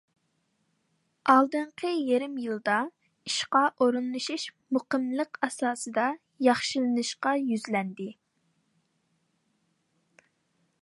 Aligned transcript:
ئالدىنقى 1.31 1.89
يېرىم 1.91 2.39
يىلدا 2.45 2.77
ئىشقا 3.31 3.61
ئورۇنلىشىش 3.85 4.45
مۇقىملىق 4.77 5.39
ئاساسىدا 5.49 6.07
ياخشىلىنىشقا 6.47 7.35
يۈزلەندى. 7.43 8.09